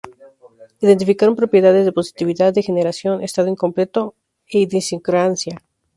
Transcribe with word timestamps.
Identificaron 0.81 1.35
propiedades 1.35 1.85
de 1.85 1.91
positividad, 1.91 2.55
degeneración, 2.55 3.15
estado 3.27 3.49
incompleto 3.53 4.01
e 4.53 4.55
idiosincrasia. 4.65 5.55